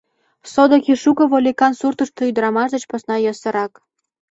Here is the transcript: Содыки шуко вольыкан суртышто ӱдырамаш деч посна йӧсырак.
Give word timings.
Содыки 0.51 0.93
шуко 1.03 1.23
вольыкан 1.31 1.73
суртышто 1.79 2.21
ӱдырамаш 2.29 2.69
деч 2.73 2.83
посна 2.89 3.15
йӧсырак. 3.21 3.71